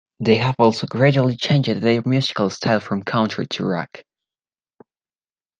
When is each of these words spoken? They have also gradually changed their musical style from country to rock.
They 0.19 0.37
have 0.37 0.55
also 0.57 0.87
gradually 0.87 1.37
changed 1.37 1.69
their 1.75 2.01
musical 2.07 2.49
style 2.49 2.79
from 2.79 3.03
country 3.03 3.45
to 3.49 3.63
rock. 3.65 4.03